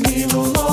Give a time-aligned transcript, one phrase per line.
[0.00, 0.65] me no longer.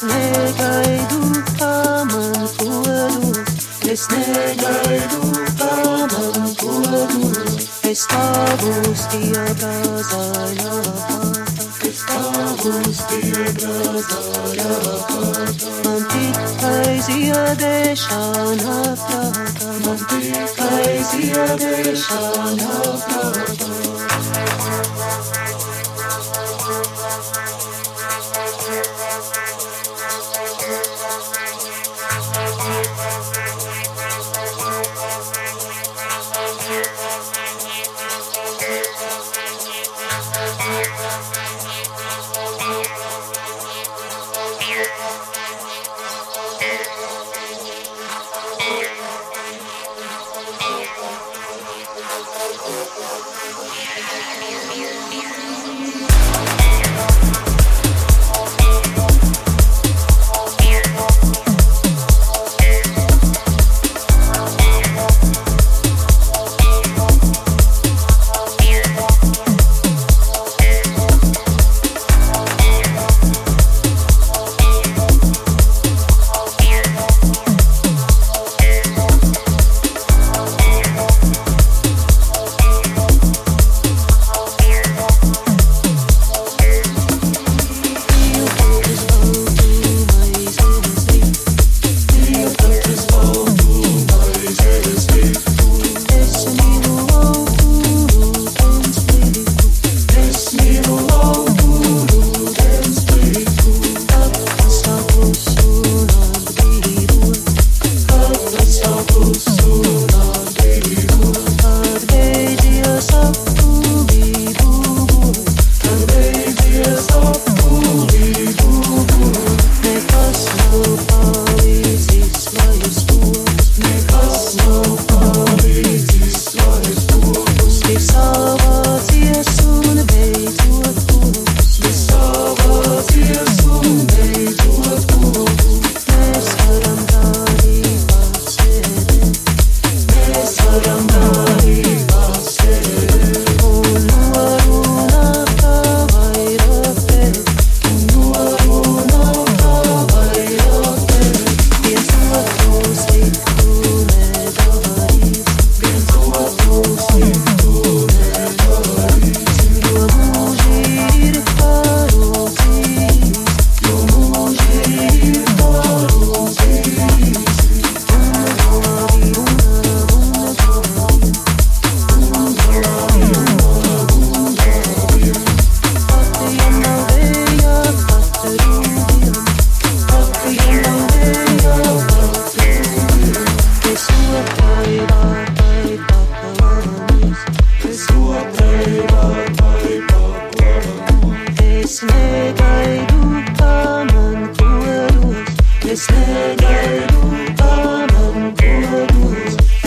[0.00, 1.18] Es negaidu,
[1.58, 3.40] kā man to dos,
[3.84, 5.18] es negaidu,
[5.58, 5.74] kā
[6.08, 7.66] man to dos.
[7.84, 9.74] es stāvu stiebā
[10.08, 11.68] zaļā pāta.
[11.90, 14.72] Es tavus piebrāzāļā
[15.10, 19.22] kādā, Man tikai ziedēšana prātā,
[19.84, 22.72] man tikai ziedēšana
[23.04, 23.19] prātā.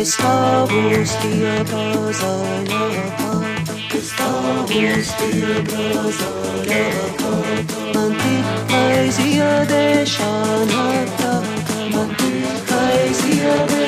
[0.00, 3.32] Es tavos stiebras aļākā,
[3.98, 7.34] es tavos stiebras aļākā.
[7.98, 10.88] Man tikai ziedēšana
[11.20, 13.79] tākā, man tikai ziedēšana.